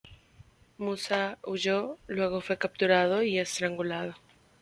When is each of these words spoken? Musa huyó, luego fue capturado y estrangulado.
Musa 0.79 1.37
huyó, 1.43 1.97
luego 2.07 2.41
fue 2.41 2.57
capturado 2.57 3.21
y 3.21 3.37
estrangulado. 3.37 4.15